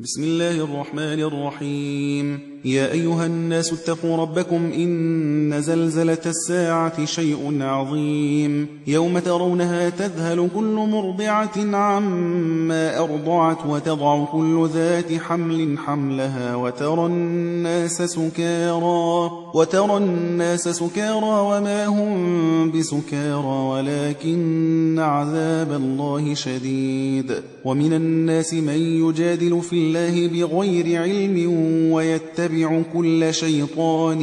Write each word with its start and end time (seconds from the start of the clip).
بسم 0.00 0.22
الله 0.22 0.64
الرحمن 0.64 1.20
الرحيم. 1.20 2.40
يا 2.64 2.92
أيها 2.92 3.26
الناس 3.26 3.72
اتقوا 3.72 4.16
ربكم 4.16 4.72
إن 4.72 5.60
زلزلة 5.60 6.18
الساعة 6.26 7.04
شيء 7.04 7.62
عظيم. 7.62 8.66
يوم 8.86 9.18
ترونها 9.18 9.88
تذهل 9.88 10.48
كل 10.54 10.74
مرضعة 10.92 11.76
عما 11.76 12.98
أرضعت 12.98 13.66
وتضع 13.66 14.24
كل 14.24 14.68
ذات 14.74 15.12
حمل 15.12 15.78
حملها 15.78 16.56
وترى 16.56 17.06
الناس 17.06 18.02
سكارى 18.02 19.30
وترى 19.54 19.96
الناس 19.96 20.68
سكارى 20.68 21.40
وما 21.50 21.86
هم 21.86 22.70
بسكارى 22.70 23.68
ولكن 23.70 24.98
عذاب 24.98 25.72
الله 25.72 26.34
شديد. 26.34 27.34
ومن 27.64 27.92
الناس 27.92 28.54
من 28.54 28.78
يجادل 28.78 29.60
في 29.60 29.87
الله 29.88 30.26
بغير 30.26 31.02
علم 31.02 31.52
ويتبع 31.92 32.82
كل 32.94 33.34
شيطان 33.34 34.20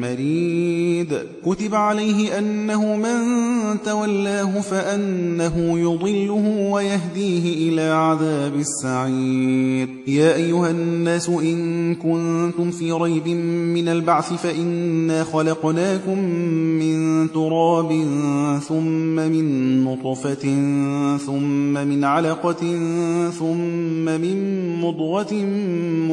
مريد. 0.00 1.18
كتب 1.46 1.74
عليه 1.74 2.38
أنه 2.38 2.96
من 2.96 3.18
تولاه 3.84 4.60
فأنه 4.60 5.78
يضله 5.78 6.68
ويهديه 6.72 7.68
إلى 7.68 7.82
عذاب 7.82 8.54
السعير. 8.54 9.88
يا 10.06 10.34
أيها 10.34 10.70
الناس 10.70 11.28
إن 11.28 11.94
كنتم 11.94 12.70
في 12.70 12.92
ريب 12.92 13.28
من 13.28 13.88
البعث 13.88 14.32
فإنا 14.32 15.24
خلقناكم 15.24 16.18
من 16.78 17.28
تراب 17.32 18.04
ثم 18.68 19.14
من 19.14 19.84
نطفة 19.84 20.44
ثم 21.26 21.72
من 21.72 22.04
علقة 22.04 22.62
ثم 23.38 24.04
من 24.04 24.38
مضغة 24.84 25.34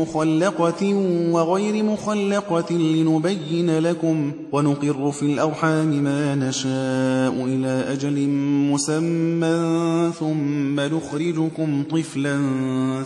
مخلقة 0.02 0.94
وغير 1.32 1.84
مخلقة 1.84 2.74
لنبين 2.74 3.80
لكم 3.80 4.32
ونقر 4.52 5.12
في 5.12 5.24
الأرحام 5.24 6.04
ما 6.04 6.36
نشاء 6.36 7.46
إلى 7.46 7.94
أجل 7.94 8.28
مسمى 8.72 10.12
ثم 10.20 10.80
نخرجكم 10.80 11.84
طفلا 11.92 12.38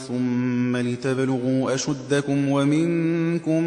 ثم 0.08 0.78
لتبلغوا 0.78 1.74
أشدكم 1.74 2.50
ومنكم 2.50 3.64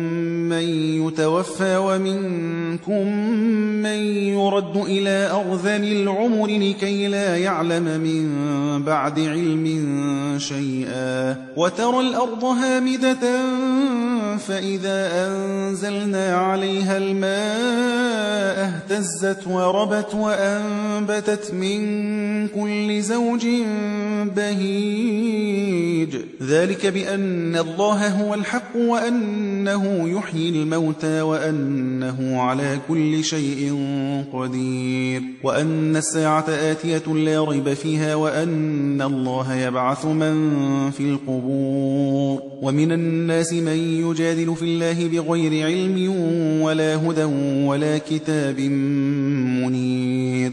من 0.48 0.63
يتوفى 1.07 1.77
ومنكم 1.77 3.07
من 3.83 3.98
يرد 4.33 4.77
إلى 4.77 5.31
أرذل 5.31 6.03
العمر 6.03 6.47
لكي 6.47 7.09
لا 7.09 7.37
يعلم 7.37 7.85
من 7.85 8.33
بعد 8.85 9.20
علم 9.20 9.67
شيئا 10.39 11.37
وترى 11.83 12.01
الأرض 12.01 12.45
هامدة 12.45 13.21
فإذا 14.39 15.27
أنزلنا 15.27 16.37
عليها 16.37 16.97
الماء 16.97 17.92
اهتزت 18.93 19.47
وربت 19.47 20.15
وأنبتت 20.15 21.55
من 21.55 21.83
كل 22.48 23.03
زوج 23.03 23.47
بهيج. 24.37 26.17
ذلك 26.43 26.87
بأن 26.87 27.57
الله 27.57 28.09
هو 28.09 28.35
الحق 28.35 28.77
وأنه 28.77 30.09
يحيي 30.19 30.48
الموتى 30.48 31.20
وأنه 31.20 32.41
على 32.41 32.79
كل 32.89 33.25
شيء 33.25 33.77
قدير. 34.33 35.23
وأن 35.45 35.97
الساعة 35.97 36.45
آتية 36.48 37.15
لا 37.15 37.45
ريب 37.45 37.73
فيها 37.75 38.15
وأن 38.15 39.03
الله 39.03 39.55
يبعث 39.55 40.05
من 40.07 40.51
في 40.91 41.01
القبور. 41.01 42.43
ومن 42.63 42.93
الناس 42.93 43.53
من 43.53 43.77
يجادل 43.77 44.57
في 44.57 44.65
الله 44.65 45.09
بغير 45.09 45.67
علم 45.67 46.13
ولا 46.63 46.97
هدى 46.97 47.25
ولا 47.67 47.98
كتاب 47.98 48.61
منير. 49.63 50.53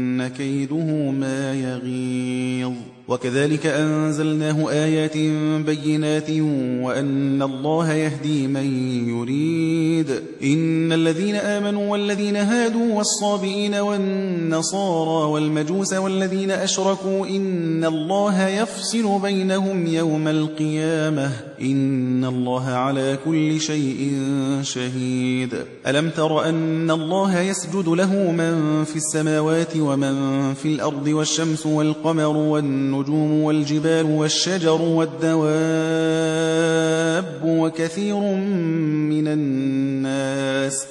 إن 0.01 0.27
كيده 0.27 1.11
ما 1.11 1.53
يغيظ. 1.53 2.73
وكذلك 3.07 3.65
أنزلناه 3.65 4.71
آيات 4.71 5.17
بينات 5.65 6.29
وأن 6.81 7.41
الله 7.41 7.93
يهدي 7.93 8.47
من 8.47 8.65
يريد. 9.09 10.11
إن 10.43 10.93
الذين 10.93 11.35
آمنوا 11.35 11.91
والذين 11.91 12.35
هادوا 12.35 12.93
والصابئين 12.93 13.75
والنصارى 13.75 15.31
والمجوس 15.31 15.93
والذين 15.93 16.51
أشركوا 16.51 17.27
إن 17.27 17.85
الله 17.85 18.47
يفصل 18.47 19.21
بينهم 19.21 19.87
يوم 19.87 20.27
القيامة. 20.27 21.50
إن 21.61 22.25
الله 22.25 22.69
على 22.69 23.17
كل 23.25 23.59
شيء 23.59 24.17
شهيد. 24.61 25.55
ألم 25.87 26.09
تر 26.09 26.49
أن 26.49 26.91
الله 26.91 27.39
يسجد 27.39 27.87
له 27.87 28.31
من 28.31 28.83
في 28.83 28.95
السماوات 28.95 29.77
ومن 29.77 30.53
في 30.53 30.67
الأرض 30.67 31.07
والشمس 31.07 31.65
والقمر 31.65 32.37
والنجوم 32.37 33.43
والجبال 33.43 34.05
والشجر 34.05 34.81
والدواب 34.81 35.41
وكثير 37.45 38.19
من 39.09 39.27
الناس 39.27 40.90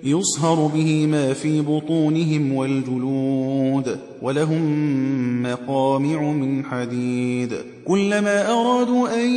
يصهر 0.03 0.67
به 0.67 1.05
ما 1.05 1.33
في 1.33 1.61
بطونهم 1.61 2.53
والجلود 2.53 3.99
ولهم 4.21 4.63
مقامع 5.43 6.21
من 6.21 6.65
حديد. 6.65 7.53
كلما 7.85 8.51
أرادوا 8.51 9.23
أن 9.23 9.29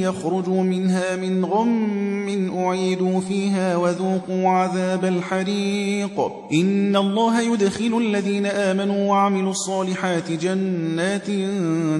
يخرجوا 0.00 0.62
منها 0.62 1.16
من 1.16 1.44
غم 1.44 2.50
أعيدوا 2.56 3.20
فيها 3.20 3.76
وذوقوا 3.76 4.48
عذاب 4.48 5.04
الحريق. 5.04 6.20
إن 6.52 6.96
الله 6.96 7.40
يدخل 7.52 7.98
الذين 7.98 8.46
آمنوا 8.46 9.08
وعملوا 9.08 9.50
الصالحات 9.50 10.32
جنات 10.32 11.26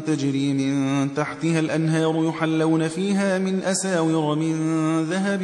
تجري 0.07 0.53
من 0.53 1.15
تحتها 1.15 1.61
الأنهار 1.61 2.25
يحلون 2.25 2.89
فيها 2.89 3.39
من 3.39 3.63
أساور 3.63 4.35
من 4.35 4.55
ذهب 5.03 5.43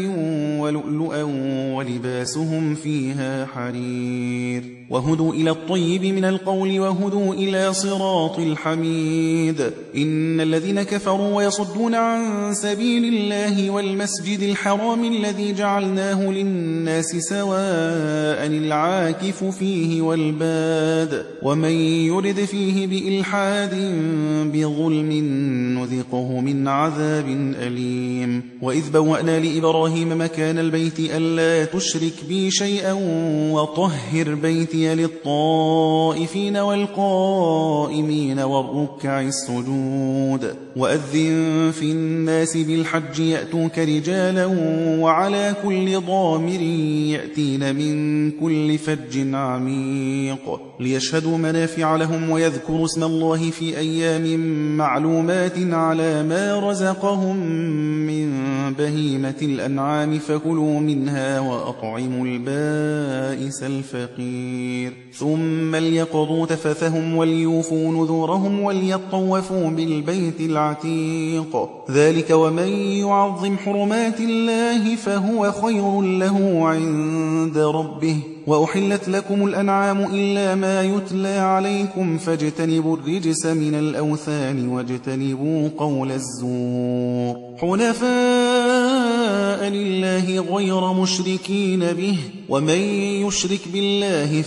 ولؤلؤا 0.60 1.22
ولباسهم 2.06 2.74
فيها 2.74 3.46
حرير 3.46 4.62
وهدوا 4.90 5.32
إلى 5.32 5.50
الطيب 5.50 6.04
من 6.04 6.24
القول 6.24 6.80
وهدوا 6.80 7.34
إلى 7.34 7.72
صراط 7.72 8.38
الحميد 8.38 9.60
إن 9.96 10.40
الذين 10.40 10.82
كفروا 10.82 11.36
ويصدون 11.36 11.94
عن 11.94 12.54
سبيل 12.54 13.04
الله 13.04 13.70
والمسجد 13.70 14.42
الحرام 14.42 15.04
الذي 15.04 15.52
جعلناه 15.52 16.30
للناس 16.30 17.16
سواء 17.16 18.46
العاكف 18.46 19.44
فيه 19.44 20.02
والباد 20.02 21.26
ومن 21.42 21.70
يرد 22.10 22.44
فيه 22.44 22.86
بإلحاد 22.86 23.74
بظلم 24.52 25.12
نذقه 25.78 26.40
من 26.40 26.68
عذاب 26.68 27.28
أليم 27.62 28.42
وإذ 28.62 28.90
بوأنا 28.90 29.40
لإبراهيم 29.40 30.20
مكان 30.20 30.58
البيت 30.58 31.00
ألا 31.00 31.64
تشرك 31.64 31.95
بي 32.28 32.50
شيئا 32.50 32.92
وطهر 33.52 34.34
بيتي 34.34 34.94
للطائفين 34.94 36.56
والقائمين 36.56 38.38
والركع 38.38 39.20
السجود 39.20 40.56
وأذن 40.76 41.70
في 41.72 41.82
الناس 41.82 42.56
بالحج 42.56 43.18
يأتوك 43.18 43.78
رجالا 43.78 44.46
وعلى 45.00 45.54
كل 45.64 46.00
ضامر 46.00 46.60
يأتين 47.10 47.76
من 47.76 48.30
كل 48.30 48.78
فج 48.78 49.34
عميق 49.34 50.60
ليشهدوا 50.80 51.38
منافع 51.38 51.96
لهم 51.96 52.30
ويذكروا 52.30 52.84
اسم 52.84 53.04
الله 53.04 53.50
في 53.50 53.78
أيام 53.78 54.38
معلومات 54.76 55.58
على 55.58 56.22
ما 56.22 56.70
رزقهم 56.70 57.36
من 58.06 58.26
بهيمة 58.78 59.34
الأنعام 59.42 60.18
فكلوا 60.18 60.80
منها 60.80 61.40
وأطعموا 61.40 61.85
البائس 61.94 63.62
الفقير. 63.62 64.92
ثم 65.14 65.76
ليقضوا 65.76 66.46
تفثهم 66.46 67.16
وليوفوا 67.16 67.92
نذورهم 67.92 68.60
وليطوفوا 68.60 69.70
بالبيت 69.70 70.40
العتيق. 70.40 71.68
ذلك 71.90 72.30
ومن 72.30 72.68
يعظم 72.68 73.56
حرمات 73.56 74.20
الله 74.20 74.96
فهو 74.96 75.52
خير 75.52 76.02
له 76.02 76.68
عند 76.68 77.58
ربه. 77.58 78.35
وأحلت 78.46 79.08
لكم 79.08 79.46
الأنعام 79.46 80.14
إلا 80.14 80.54
ما 80.54 80.82
يتلى 80.82 81.38
عليكم 81.38 82.18
فاجتنبوا 82.18 82.96
الرجس 82.96 83.46
من 83.46 83.74
الأوثان 83.74 84.68
واجتنبوا 84.68 85.68
قول 85.78 86.12
الزور. 86.12 87.36
حنفاء 87.58 88.06
لله 89.68 90.40
غير 90.40 90.92
مشركين 90.92 91.80
به 91.80 92.18
ومن 92.48 92.80
يشرك 93.26 93.60
بالله 93.72 94.42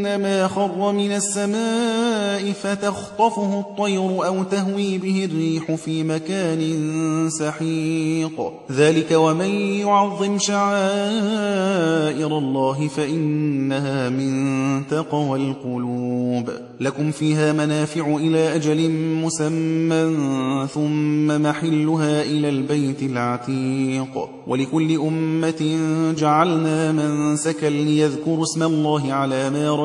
فكأنما 0.00 0.48
خر 0.48 0.92
من 0.92 1.12
السماء 1.12 2.52
فتخطفه 2.52 3.60
الطير 3.60 4.26
أو 4.26 4.42
تهوي 4.42 4.98
به 4.98 5.24
الريح 5.24 5.74
في 5.74 6.04
مكان 6.04 6.60
سحيق. 7.30 8.52
ذلك 8.72 9.12
ومن 9.12 9.50
يعظم 9.80 10.38
شعائر 10.38 10.68
الله 12.38 12.88
فإنها 12.88 14.08
من 14.08 14.86
تقوى 14.86 15.38
القلوب. 15.38 16.50
لكم 16.80 17.10
فيها 17.10 17.52
منافع 17.52 18.16
إلى 18.16 18.54
أجل 18.54 18.90
مسمى 18.90 20.16
ثم 20.74 21.42
محلها 21.42 22.22
إلى 22.22 22.48
البيت 22.48 23.02
العتيق. 23.02 24.28
ولكل 24.46 24.96
أمة 24.96 25.78
جعلنا 26.18 26.92
منسكا 26.92 27.66
ليذكروا 27.66 28.42
اسم 28.42 28.62
الله 28.62 29.12
على 29.12 29.50
ما 29.50 29.70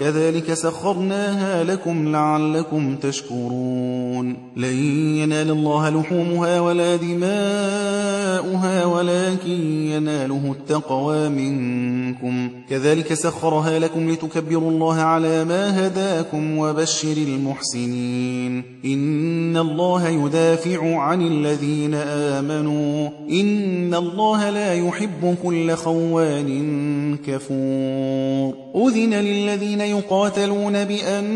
كذلك 0.00 0.54
سخرناها 0.54 1.64
لكم 1.64 2.12
لعلكم 2.12 2.96
تشكرون. 2.96 4.36
لن 4.56 4.74
ينال 5.16 5.50
الله 5.50 5.90
لحومها 5.90 6.60
ولا 6.60 6.96
دماؤها 6.96 8.84
ولكن 8.84 9.60
يناله 9.90 10.54
التقوى 10.60 11.28
منكم. 11.28 12.50
كذلك 12.70 13.14
سخرها 13.14 13.78
لكم 13.78 14.10
لتكبروا 14.10 14.70
الله 14.70 14.94
على 14.94 15.44
ما 15.44 15.86
هداكم 15.86 16.58
وبشر 16.58 17.16
المحسنين. 17.16 18.62
إن 18.84 19.56
الله 19.56 20.08
يدافع 20.08 20.98
عن 20.98 21.26
الذين 21.26 21.94
آمنوا. 21.94 23.08
إن 23.30 23.94
الله 23.94 24.50
لا 24.50 24.74
يحب 24.74 25.36
كل 25.44 25.74
خوان 25.74 27.16
كفور. 27.26 28.54
أذن 28.76 29.14
للذين 29.14 29.85
يقاتلون 29.90 30.84
بأنهم 30.84 31.28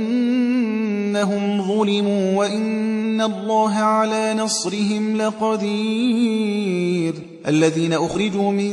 ظلموا 1.63 2.39
وإن 2.39 3.21
الله 3.21 3.75
على 3.75 4.35
نصرهم 4.35 5.17
لقدير. 5.17 7.15
الذين 7.47 7.93
أخرجوا 7.93 8.53
من 8.53 8.73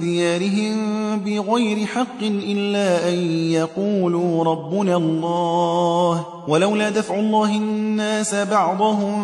ديارهم 0.00 0.97
بغير 1.18 1.86
حق 1.86 2.22
إلا 2.22 3.08
أن 3.08 3.18
يقولوا 3.50 4.44
ربنا 4.44 4.96
الله. 4.96 6.26
ولولا 6.48 6.90
دفع 6.90 7.18
الله 7.18 7.56
الناس 7.56 8.34
بعضهم 8.34 9.18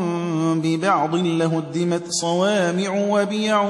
ببعض 0.61 1.17
لهدمت 1.17 2.03
صوامع 2.09 3.07
وبيع 3.11 3.63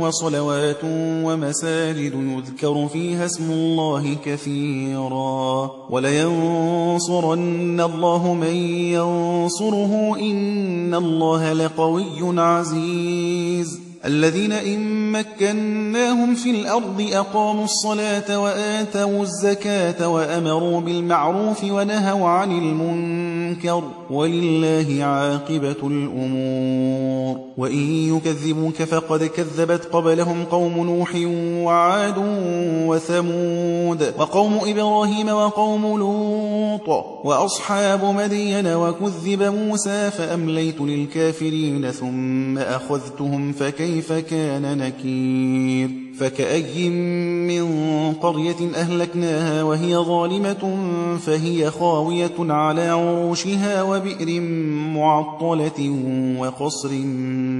وصلوات 0.00 0.80
ومساجد 1.24 2.14
يذكر 2.14 2.88
فيها 2.88 3.24
اسم 3.24 3.50
الله 3.50 4.16
كثيرا. 4.24 5.70
ولينصرن 5.90 7.80
الله 7.80 8.34
من 8.34 8.56
ينصره 8.96 10.16
إن 10.20 10.94
الله 10.94 11.52
لقوي 11.52 12.40
عزيز. 12.40 13.83
الذين 14.06 14.52
إن 14.52 15.12
مكناهم 15.12 16.34
في 16.34 16.50
الأرض 16.50 17.08
أقاموا 17.12 17.64
الصلاة 17.64 18.40
وآتوا 18.40 19.22
الزكاة 19.22 20.08
وأمروا 20.08 20.80
بالمعروف 20.80 21.64
ونهوا 21.64 22.28
عن 22.28 22.52
المنكر 22.52 23.82
ولله 24.10 25.04
عاقبة 25.04 25.88
الأمور. 25.88 27.38
وإن 27.56 28.16
يكذبوك 28.16 28.74
فقد 28.82 29.24
كذبت 29.24 29.84
قبلهم 29.84 30.44
قوم 30.44 30.72
نوح 30.86 31.14
وعاد 31.64 32.14
وثمود 32.88 34.14
وقوم 34.18 34.60
إبراهيم 34.64 35.28
وقوم 35.28 35.98
لوط 35.98 36.88
وأصحاب 37.24 38.04
مدين 38.04 38.66
وكذب 38.66 39.42
موسى 39.42 40.10
فأمليت 40.10 40.80
للكافرين 40.80 41.90
ثم 41.90 42.58
أخذتهم 42.58 43.52
فكيف 43.52 43.93
كان 44.30 44.78
نكير 44.78 46.03
فكأي 46.18 46.88
من 46.88 47.64
قرية 48.12 48.74
أهلكناها 48.74 49.62
وهي 49.62 49.96
ظالمة 49.96 50.78
فهي 51.26 51.70
خاوية 51.70 52.32
على 52.38 52.88
عروشها 52.88 53.82
وبئر 53.82 54.40
معطلة 54.94 55.96
وقصر 56.38 56.90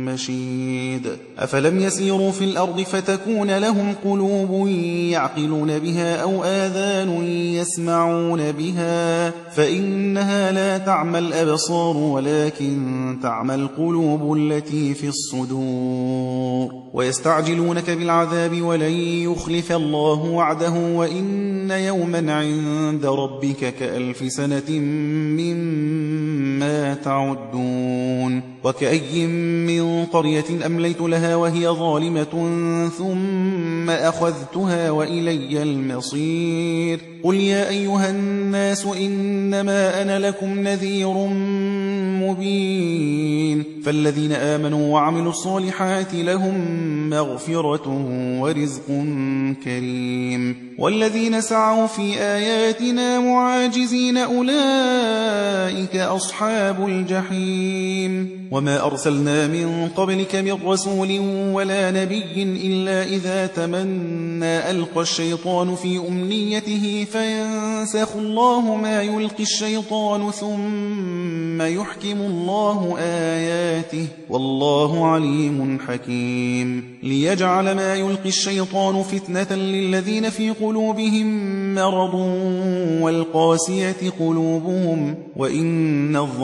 مشيد 0.07 1.09
أفلم 1.39 1.81
يسيروا 1.81 2.31
في 2.31 2.45
الأرض 2.45 2.81
فتكون 2.81 3.59
لهم 3.59 3.95
قلوب 4.05 4.69
يعقلون 4.69 5.79
بها 5.79 6.17
أو 6.23 6.45
آذان 6.45 7.25
يسمعون 7.55 8.53
بها 8.53 9.31
فإنها 9.31 10.53
لا 10.53 10.79
تعمى 10.79 11.19
الأبصار 11.19 11.97
ولكن 11.97 13.19
تعمى 13.23 13.55
القلوب 13.55 14.37
التي 14.37 14.95
في 14.95 15.09
الصدور 15.09 16.85
ويستعجلونك 16.95 17.91
بالعذاب 17.91 18.44
ولن 18.53 18.93
يخلف 19.01 19.73
الله 19.73 20.23
وعده 20.23 20.71
وإن 20.73 21.71
يوما 21.71 22.33
عند 22.33 23.07
ربك 23.07 23.75
كألف 23.75 24.25
سنة 24.33 24.71
مما 24.71 25.84
تعدون 26.95 28.43
وكأي 28.65 29.27
من 29.67 30.05
قرية 30.05 30.67
أمليت 30.67 31.01
لها 31.01 31.37
وهي 31.37 31.69
ظالمة 31.69 32.25
ثم 32.99 33.91
أخذتها 33.91 34.91
وإلي 34.91 35.63
المصير 35.63 37.01
قل 37.25 37.35
يا 37.35 37.69
أيها 37.69 38.11
الناس 38.11 38.87
إنما 38.87 40.03
أنا 40.03 40.19
لكم 40.19 40.59
نذير 40.59 41.15
مبين 42.23 43.65
فالذين 43.85 44.33
آمنوا 44.33 44.93
وعملوا 44.93 45.31
الصالحات 45.31 46.15
لهم 46.15 46.55
مغفرة 47.11 47.89
ورزق 48.41 48.87
كريم 49.65 50.75
والذين 50.79 51.41
سعوا 51.41 51.87
في 51.87 52.21
آياتنا 52.21 53.21
معاجزين 53.21 54.17
أولئك 54.17 55.97
أصحاب 55.97 56.54
الجحيم. 56.61 58.45
وما 58.51 58.87
أرسلنا 58.87 59.47
من 59.47 59.89
قبلك 59.97 60.37
من 60.37 60.59
رسول 60.67 61.19
ولا 61.53 61.91
نبي 61.91 62.43
إلا 62.43 63.05
إذا 63.05 63.47
تمنى 63.47 64.71
ألقى 64.71 65.01
الشيطان 65.01 65.75
في 65.75 65.99
أمنيته 66.09 67.07
فينسخ 67.13 68.17
الله 68.17 68.77
ما 68.77 69.03
يلقي 69.03 69.43
الشيطان 69.43 70.31
ثم 70.31 71.63
يحكم 71.63 72.21
الله 72.21 72.97
آياته. 72.99 74.07
والله 74.31 75.07
عليم 75.07 75.79
حكيم. 75.87 76.85
ليجعل 77.03 77.75
ما 77.75 77.95
يلقي 77.95 78.29
الشيطان 78.29 79.03
فتنة 79.03 79.57
للذين 79.57 80.31
في 80.31 80.51
قلوبهم 80.51 81.75
مرض 81.75 82.15
والقاسية 83.03 84.11
قلوبهم. 84.21 85.15
وإن 85.37 86.17
الظالمين 86.17 86.44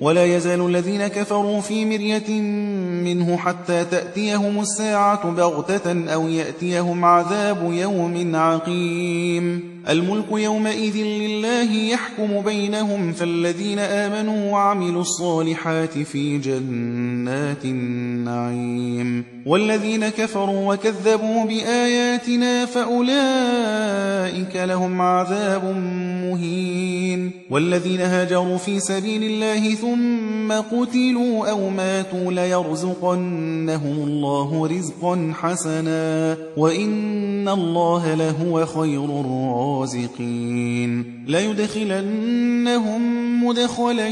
ولا 0.00 0.24
يزال 0.24 0.66
الذين 0.66 1.06
كفروا 1.06 1.60
في 1.60 1.84
مرية 1.84 2.40
منه 3.04 3.36
حتى 3.36 3.84
تأتيهم 3.84 4.60
الساعة 4.60 5.30
بغتة 5.30 6.12
أو 6.14 6.28
يأتيهم 6.28 7.04
عذاب 7.04 7.72
يوم 7.72 8.36
عقيم. 8.36 9.76
الملك 9.88 10.26
يومئذ 10.32 10.96
لله 10.96 11.72
يحكم 11.72 12.40
بينهم 12.40 13.12
فالذين 13.12 13.78
آمنوا 13.78 14.52
وعملوا 14.52 15.00
الصالحات 15.00 15.98
في 15.98 16.38
جنات 16.38 17.64
النعيم. 17.64 19.24
والذين 19.46 20.08
كفروا 20.08 20.74
وكذبوا 20.74 21.44
بآياتنا 21.44 22.64
فأولئك 22.66 24.56
لهم 24.56 25.00
عذاب 25.00 25.64
مهين. 26.24 27.30
والذين 27.50 28.00
هاجروا 28.00 28.56
في 28.56 28.80
سبيل 28.80 29.22
الله 29.22 29.74
ثم 29.74 30.52
قتلوا 30.52 31.50
أو 31.50 31.70
ماتوا 31.70 32.32
ليرزقنهم 32.32 34.08
الله 34.08 34.66
رزقا 34.66 35.32
حسنا 35.34 36.36
وإن 36.56 37.48
الله 37.48 38.14
لهو 38.14 38.66
خير 38.66 39.20
الرازقين. 39.20 41.24
ليدخلنهم 41.28 43.02
مدخلا 43.44 44.08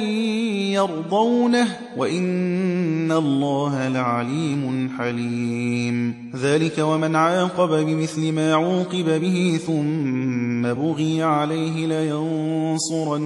يرضونه 0.73 1.67
وإن 1.97 3.13
الله 3.13 3.89
لعليم 3.89 4.91
حليم. 4.99 6.15
ذلك 6.37 6.79
ومن 6.79 7.17
عاقب 7.17 7.87
بمثل 7.87 8.33
ما 8.33 8.55
عوقب 8.55 9.21
به 9.21 9.61
ثم 9.67 10.44
بغي 10.73 11.23
عليه 11.23 11.87
لينصرنه 11.87 13.19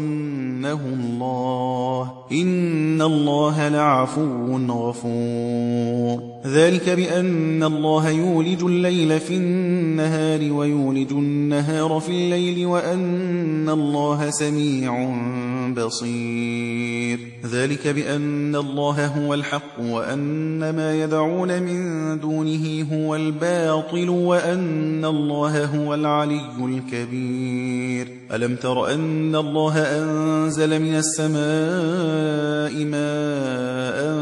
الله 0.84 2.12
إن 2.32 3.02
الله 3.02 3.68
لعفو 3.68 4.56
غفور 4.70 6.37
ذلك 6.46 6.90
بأن 6.90 7.62
الله 7.62 8.10
يولج 8.10 8.62
الليل 8.62 9.20
في 9.20 9.34
النهار 9.36 10.52
ويولج 10.52 11.12
النهار 11.12 12.00
في 12.00 12.08
الليل 12.08 12.66
وأن 12.66 13.68
الله 13.68 14.30
سميع 14.30 15.14
بصير. 15.76 17.18
ذلك 17.52 17.88
بأن 17.88 18.56
الله 18.56 19.06
هو 19.06 19.34
الحق 19.34 19.80
وأن 19.80 20.70
ما 20.70 21.02
يدعون 21.02 21.62
من 21.62 22.20
دونه 22.20 22.86
هو 22.92 23.16
الباطل 23.16 24.08
وأن 24.08 25.04
الله 25.04 25.64
هو 25.64 25.94
العلي 25.94 26.50
الكبير. 26.64 28.08
ألم 28.32 28.56
تر 28.56 28.94
أن 28.94 29.36
الله 29.36 29.78
أنزل 29.78 30.82
من 30.82 30.94
السماء 30.94 32.84
ماء 32.84 34.18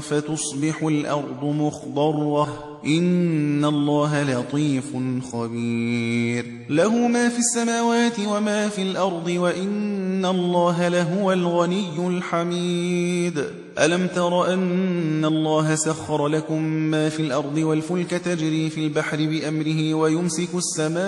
فتصبح 0.00 0.82
الأرض 0.82 1.44
مخضرة 1.58 2.67
إن 2.86 3.64
الله 3.64 4.22
لطيف 4.22 4.84
خبير. 5.32 6.46
له 6.70 7.08
ما 7.08 7.28
في 7.28 7.38
السماوات 7.38 8.20
وما 8.28 8.68
في 8.68 8.82
الأرض 8.82 9.26
وإن 9.26 10.24
الله 10.26 10.88
لهو 10.88 11.32
الغني 11.32 12.08
الحميد. 12.08 13.44
ألم 13.78 14.06
تر 14.06 14.54
أن 14.54 15.24
الله 15.24 15.74
سخر 15.74 16.28
لكم 16.28 16.62
ما 16.62 17.08
في 17.08 17.22
الأرض 17.22 17.58
والفلك 17.58 18.10
تجري 18.10 18.70
في 18.70 18.80
البحر 18.84 19.16
بأمره 19.16 19.94
ويمسك 19.94 20.48
السماء 20.54 20.98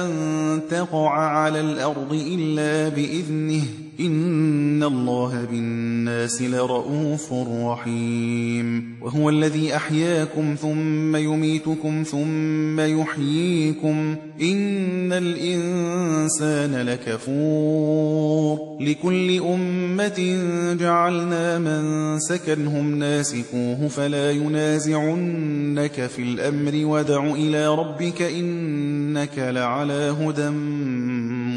أن 0.00 0.60
تقع 0.70 1.10
على 1.10 1.60
الأرض 1.60 2.12
إلا 2.12 2.88
بإذنه. 2.88 3.62
إن 4.00 4.82
الله 4.82 5.44
بالناس 5.50 6.42
لرؤوف 6.42 7.32
رحيم. 7.66 8.96
وهو 9.02 9.30
الذي 9.30 9.76
أحياكم 9.76 10.49
ثم 10.54 11.16
يميتكم 11.16 12.02
ثم 12.02 12.80
يحييكم 12.80 14.16
إن 14.42 15.12
الإنسان 15.12 16.74
لكفور 16.74 18.76
لكل 18.80 19.40
أمة 19.40 20.38
جعلنا 20.80 21.58
من 21.58 22.18
سكنهم 22.18 22.94
ناسكوه 22.94 23.88
فلا 23.88 24.30
ينازعنك 24.30 26.06
في 26.06 26.22
الأمر 26.22 26.72
ودع 26.74 27.32
إلى 27.32 27.68
ربك 27.68 28.22
إنك 28.22 29.38
لعلى 29.38 30.16
هدى 30.20 30.48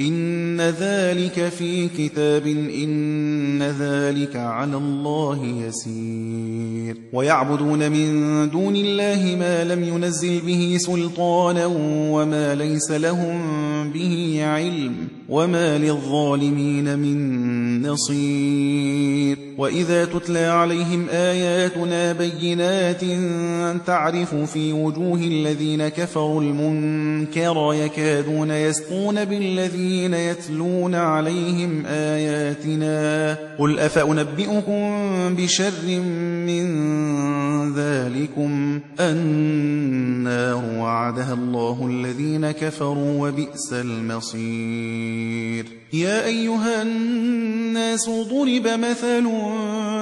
إن 0.00 0.60
ذلك 0.60 1.48
في 1.48 1.88
كتاب 1.88 2.46
إن 2.46 3.62
ذلك 3.62 4.36
على 4.36 4.76
الله 4.76 5.44
يسير. 5.44 6.96
ويعبدون 7.12 7.90
من 7.90 8.50
دون 8.50 8.76
الله 8.76 9.36
ما 9.38 9.64
لم 9.64 9.84
ينزل 9.84 10.40
به 10.40 10.76
سلطانا 10.78 11.66
وما 12.12 12.54
ليس 12.54 12.90
لهم 12.90 13.40
به 13.90 14.40
علم. 14.42 15.17
وما 15.28 15.78
للظالمين 15.78 16.98
من 16.98 17.82
نصير. 17.82 19.38
وإذا 19.58 20.04
تتلى 20.04 20.44
عليهم 20.44 21.06
آياتنا 21.10 22.12
بينات 22.12 23.00
تعرف 23.86 24.34
في 24.34 24.72
وجوه 24.72 25.18
الذين 25.18 25.88
كفروا 25.88 26.42
المنكر 26.42 27.70
يكادون 27.74 28.50
يسقون 28.50 29.24
بالذين 29.24 30.14
يتلون 30.14 30.94
عليهم 30.94 31.86
آياتنا. 31.86 33.36
قل 33.58 33.78
أفأنبئكم 33.78 34.80
بشر 35.36 36.00
من 36.46 36.66
ذلكم؟ 37.74 38.80
النار 39.00 40.64
وعدها 40.78 41.34
الله 41.34 41.86
الذين 41.90 42.50
كفروا 42.50 43.28
وبئس 43.28 43.72
المصير. 43.72 45.17
يا 45.92 46.26
أيها 46.26 46.82
الناس 46.82 48.10
ضرب 48.10 48.68
مثل 48.68 49.30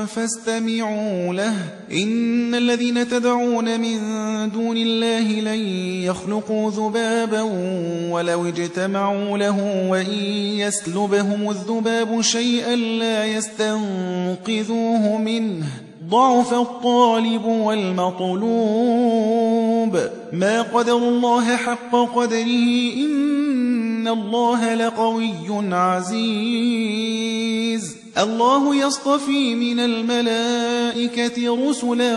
فاستمعوا 0.07 1.35
له. 1.35 1.55
إن 1.93 2.55
الذين 2.55 3.09
تدعون 3.09 3.81
من 3.81 3.99
دون 4.51 4.77
الله 4.77 5.41
لن 5.41 5.61
يخلقوا 6.05 6.71
ذبابا 6.71 7.43
ولو 8.11 8.47
اجتمعوا 8.47 9.39
له 9.39 9.89
وإن 9.91 10.11
يسلبهم 10.59 11.51
الذباب 11.51 12.21
شيئا 12.21 12.77
لا 12.77 13.25
يستنقذوه 13.25 15.19
منه. 15.19 15.67
ضعف 16.09 16.55
الطالب 16.55 17.45
والمطلوب. 17.45 18.57
ما 20.33 20.63
قدر 20.63 20.97
الله 20.97 21.57
حق 21.57 21.97
قدره 22.17 22.93
إن 24.07 24.13
الله 24.13 24.75
لقوي 24.75 25.75
عزيز. 25.75 27.17
الله 28.19 28.75
يصطفي 28.75 29.55
من 29.55 29.81
الملائكة 29.81 31.69
رسلا 31.69 32.17